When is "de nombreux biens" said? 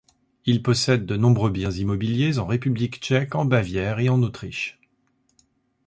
1.05-1.69